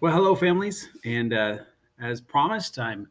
[0.00, 0.88] Well, hello, families.
[1.04, 1.58] And uh,
[2.00, 3.08] as promised, I'm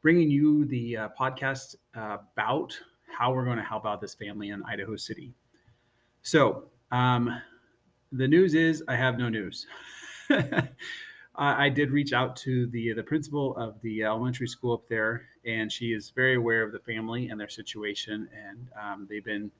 [0.00, 4.50] bringing you the uh, podcast uh, about how we're going to help out this family
[4.50, 5.34] in Idaho City.
[6.22, 7.40] So, um,
[8.12, 9.66] the news is I have no news.
[11.36, 15.70] I did reach out to the the principal of the elementary school up there, and
[15.70, 19.50] she is very aware of the family and their situation, and um, they've been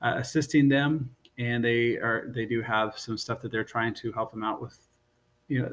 [0.00, 4.10] uh, assisting them, and they are they do have some stuff that they're trying to
[4.12, 4.78] help them out with,
[5.48, 5.72] you know,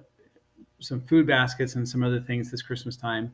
[0.80, 3.32] some food baskets and some other things this Christmas time.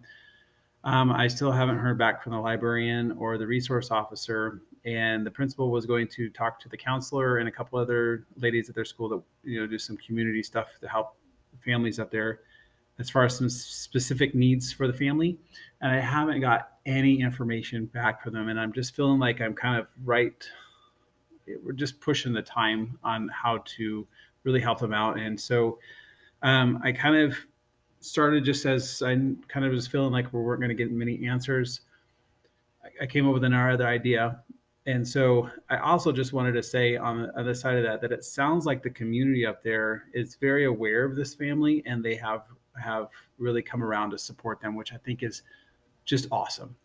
[0.84, 5.30] Um, I still haven't heard back from the librarian or the resource officer, and the
[5.30, 8.86] principal was going to talk to the counselor and a couple other ladies at their
[8.86, 11.16] school that you know do some community stuff to help
[11.64, 12.42] families up there
[12.98, 15.38] as far as some specific needs for the family.
[15.82, 19.54] And I haven't got any information back from them, and I'm just feeling like I'm
[19.54, 20.44] kind of right.
[21.64, 24.08] We're just pushing the time on how to
[24.44, 25.78] really help them out, and so
[26.44, 27.36] um, I kind of
[28.00, 29.16] started just as I
[29.48, 31.82] kind of was feeling like we weren't going to get many answers.
[32.84, 34.44] I, I came up with another idea.
[34.88, 38.12] And so I also just wanted to say on the other side of that that
[38.12, 42.16] it sounds like the community up there is very aware of this family and they
[42.16, 42.44] have
[42.82, 45.44] have really come around to support them, which I think is
[46.06, 46.76] just awesome.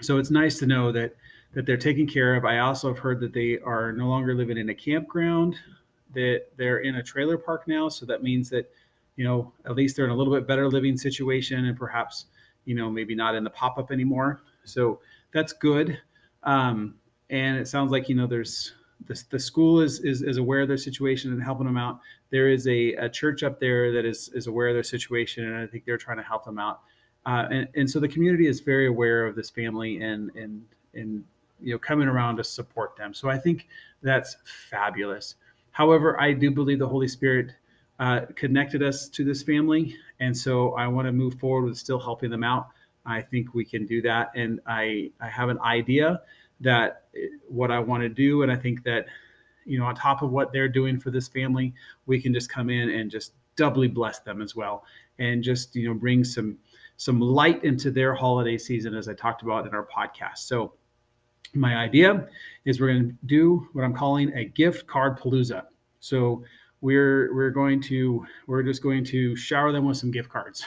[0.00, 1.14] So it's nice to know that
[1.52, 2.46] that they're taken care of.
[2.46, 5.56] I also have heard that they are no longer living in a campground
[6.14, 7.88] that they're in a trailer park now.
[7.88, 8.70] So that means that,
[9.16, 12.26] you know, at least they're in a little bit better living situation and perhaps,
[12.64, 14.42] you know, maybe not in the pop up anymore.
[14.64, 15.00] So
[15.32, 15.98] that's good.
[16.42, 16.94] Um,
[17.30, 18.72] and it sounds like, you know, there's
[19.06, 22.00] the, the school is, is, is aware of their situation and helping them out.
[22.30, 25.44] There is a, a church up there that is, is aware of their situation.
[25.44, 26.80] And I think they're trying to help them out.
[27.26, 30.62] Uh, and, and so the community is very aware of this family and, and,
[30.94, 31.24] and,
[31.60, 33.14] you know, coming around to support them.
[33.14, 33.68] So I think
[34.02, 35.36] that's fabulous.
[35.72, 37.52] However, I do believe the Holy Spirit
[37.98, 39.96] uh, connected us to this family.
[40.20, 42.68] And so I want to move forward with still helping them out.
[43.04, 44.30] I think we can do that.
[44.34, 46.20] And I, I have an idea
[46.60, 48.42] that eh, what I want to do.
[48.42, 49.06] And I think that,
[49.64, 51.74] you know, on top of what they're doing for this family,
[52.06, 54.84] we can just come in and just doubly bless them as well.
[55.18, 56.58] And just, you know, bring some,
[56.96, 60.38] some light into their holiday season, as I talked about in our podcast.
[60.38, 60.74] So
[61.54, 62.26] my idea
[62.64, 65.64] is we're going to do what I'm calling a gift card palooza.
[66.02, 66.42] So
[66.80, 70.64] we're we're going to we're just going to shower them with some gift cards.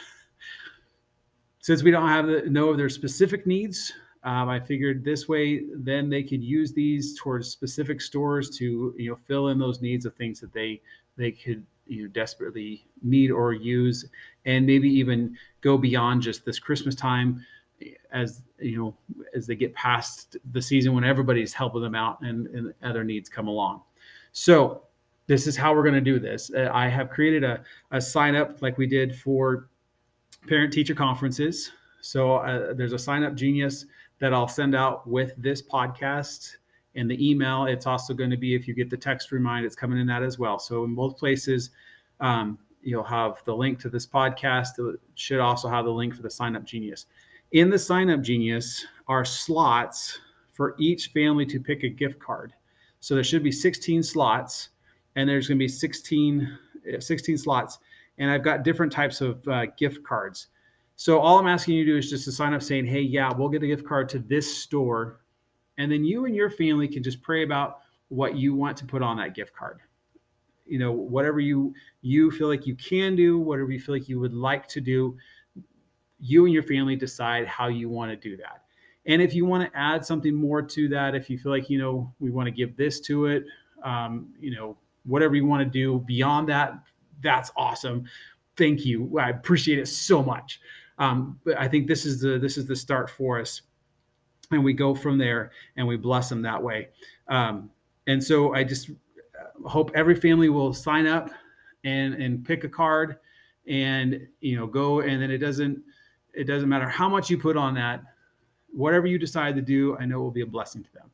[1.60, 3.92] Since we don't have the, know of their specific needs,
[4.24, 9.12] um, I figured this way then they could use these towards specific stores to you
[9.12, 10.82] know fill in those needs of things that they
[11.18, 14.06] they could you know desperately need or use,
[14.46, 17.46] and maybe even go beyond just this Christmas time
[18.14, 22.48] as you know as they get past the season when everybody's helping them out and,
[22.48, 23.82] and other needs come along
[24.32, 24.85] so
[25.28, 26.52] this is how we're going to do this.
[26.56, 29.70] Uh, i have created a, a sign up like we did for
[30.48, 31.72] parent teacher conferences.
[32.02, 33.86] So uh, there's a sign up genius
[34.20, 36.56] that i'll send out with this podcast
[36.96, 37.66] and the email.
[37.66, 40.24] It's also going to be if you get the text remind it's coming in that
[40.24, 40.60] as well.
[40.60, 41.72] So in both places
[42.20, 44.70] um, you'll have the link to this podcast.
[44.78, 47.08] It should also have the link for the sign up genius.
[47.52, 50.20] In the sign up genius are slots
[50.54, 52.54] for each family to pick a gift card.
[53.00, 54.70] So there should be 16 slots,
[55.16, 56.58] and there's going to be 16,
[57.00, 57.80] 16 slots.
[58.18, 60.48] And I've got different types of uh, gift cards.
[60.96, 63.32] So all I'm asking you to do is just to sign up saying, hey, yeah,
[63.34, 65.20] we'll get a gift card to this store.
[65.78, 69.02] And then you and your family can just pray about what you want to put
[69.02, 69.80] on that gift card.
[70.66, 74.20] You know, whatever you you feel like you can do, whatever you feel like you
[74.20, 75.18] would like to do,
[76.20, 78.64] you and your family decide how you want to do that.
[79.06, 81.78] And if you want to add something more to that, if you feel like, you
[81.78, 83.44] know, we want to give this to it,
[83.84, 86.74] um, you know, whatever you want to do beyond that,
[87.22, 88.06] that's awesome.
[88.58, 89.18] Thank you.
[89.20, 90.60] I appreciate it so much.
[90.98, 93.62] Um, but I think this is the this is the start for us,
[94.52, 96.90] and we go from there and we bless them that way.
[97.28, 97.70] Um,
[98.08, 98.92] and so I just
[99.66, 101.32] hope every family will sign up
[101.84, 103.18] and and pick a card,
[103.68, 105.82] and you know go and then it doesn't
[106.34, 108.02] it doesn't matter how much you put on that.
[108.72, 111.10] Whatever you decide to do, I know it will be a blessing to them.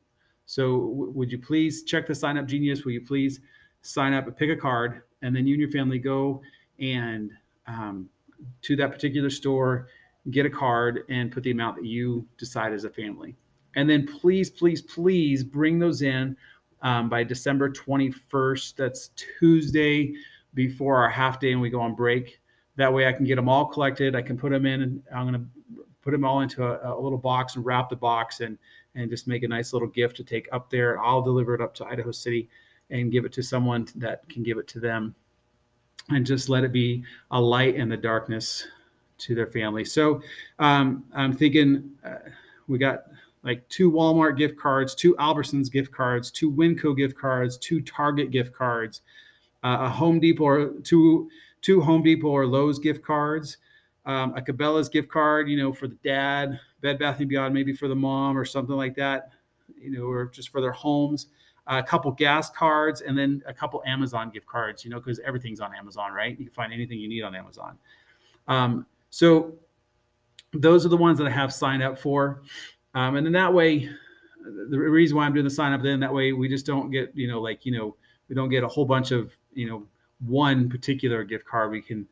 [0.46, 2.84] So w- would you please check the sign up genius?
[2.84, 3.40] Will you please
[3.82, 6.40] sign up and pick a card, and then you and your family go
[6.78, 7.30] and
[7.66, 8.08] um,
[8.62, 9.88] to that particular store,
[10.30, 13.36] get a card, and put the amount that you decide as a family.
[13.74, 16.36] And then please, please, please bring those in
[16.82, 18.76] um, by December 21st.
[18.76, 20.14] That's Tuesday
[20.54, 22.40] before our half day and we go on break.
[22.76, 24.14] That way I can get them all collected.
[24.14, 27.00] I can put them in and I'm going to put them all into a, a,
[27.00, 28.58] little box and wrap the box and,
[28.94, 31.00] and just make a nice little gift to take up there.
[31.00, 32.48] I'll deliver it up to Idaho City
[32.92, 35.14] and give it to someone that can give it to them.
[36.10, 38.66] and just let it be a light in the darkness
[39.18, 39.84] to their family.
[39.84, 40.20] So
[40.58, 42.28] um, I'm thinking uh,
[42.66, 43.04] we got
[43.44, 48.30] like two Walmart gift cards, two Albertsons gift cards, two Winco gift cards, two Target
[48.30, 49.02] gift cards,
[49.64, 51.30] uh, a Home Depot or two
[51.60, 53.58] two Home Depot or Lowe's gift cards,
[54.06, 57.72] um, a Cabela's gift card, you know, for the dad, Bed Bath and Beyond, maybe
[57.72, 59.30] for the mom or something like that,
[59.80, 61.28] you know, or just for their homes.
[61.68, 65.60] A couple gas cards and then a couple Amazon gift cards, you know, because everything's
[65.60, 66.36] on Amazon, right?
[66.38, 67.78] You can find anything you need on Amazon.
[68.48, 69.54] Um, so
[70.52, 72.42] those are the ones that I have signed up for.
[72.94, 73.88] Um, and then that way,
[74.70, 77.12] the reason why I'm doing the sign up then that way we just don't get,
[77.14, 77.96] you know, like, you know,
[78.28, 79.86] we don't get a whole bunch of, you know,
[80.26, 81.70] one particular gift card.
[81.70, 82.06] We can,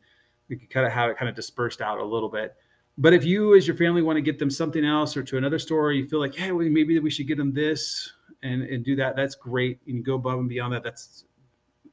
[0.49, 2.55] we can kind of have it kind of dispersed out a little bit.
[2.99, 5.59] But if you, as your family, want to get them something else or to another
[5.59, 8.13] store, you feel like, hey, well, maybe we should get them this
[8.43, 9.17] and, and do that.
[9.17, 9.81] That's great.
[9.87, 10.83] And you go above and beyond that.
[10.83, 11.25] That's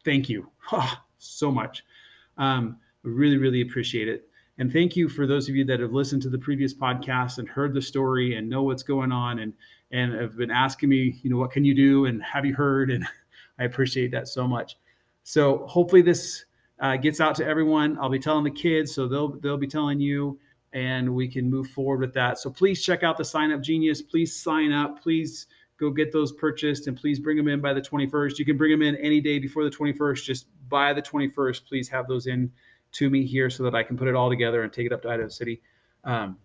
[0.04, 1.84] thank you oh, so much.
[2.38, 4.30] Um, I really, really appreciate it.
[4.60, 7.48] And thank you for those of you that have listened to the previous podcast and
[7.48, 9.54] heard the story and know what's going on and
[9.92, 12.92] and have been asking me, you know, what can you do and have you heard?
[12.92, 13.06] And
[13.60, 14.78] I appreciate that so much.
[15.24, 16.46] So hopefully this
[16.80, 17.98] uh, gets out to everyone.
[18.00, 20.40] I'll be telling the kids, so they'll they'll be telling you,
[20.74, 22.40] and we can move forward with that.
[22.40, 24.02] So please check out the Sign Up Genius.
[24.02, 25.02] Please sign up.
[25.02, 25.48] Please
[25.80, 28.40] go get those purchased, and please bring them in by the 21st.
[28.40, 30.24] You can bring them in any day before the 21st.
[30.24, 32.52] Just by the 21st, please have those in
[32.94, 35.02] to me here so that I can put it all together and take it up
[35.04, 35.62] to Idaho City
[36.04, 36.38] um,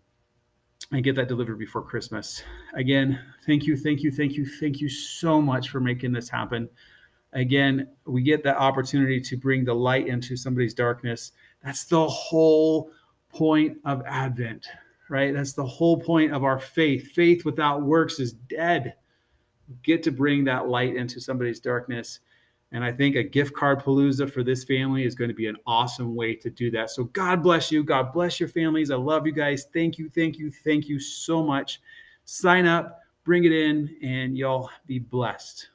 [0.91, 2.43] and get that delivered before Christmas.
[2.75, 6.69] Again, thank you, thank you, thank you, thank you so much for making this happen.
[7.33, 11.33] Again, we get that opportunity to bring the light into somebody's darkness.
[11.65, 12.91] That's the whole
[13.31, 14.67] point of Advent,
[15.09, 15.33] right?
[15.33, 17.13] That's the whole point of our faith.
[17.13, 18.95] Faith without works is dead.
[19.83, 22.21] Get to bring that light into somebody's darkness
[22.73, 25.57] and I think a gift card palooza for this family is going to be an
[25.67, 26.91] awesome way to do that.
[26.91, 27.85] So God bless you.
[27.85, 28.91] God bless your families.
[28.91, 29.67] I love you guys.
[29.73, 31.81] Thank you, thank you, thank you so much.
[32.25, 35.69] Sign up, bring it in, and y'all be blessed.